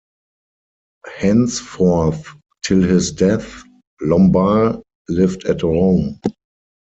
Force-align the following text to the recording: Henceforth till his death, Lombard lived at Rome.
Henceforth 1.15 2.27
till 2.65 2.81
his 2.81 3.11
death, 3.11 3.61
Lombard 4.01 4.81
lived 5.07 5.45
at 5.45 5.61
Rome. 5.61 6.19